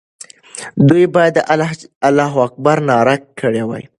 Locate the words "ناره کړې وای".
2.89-3.83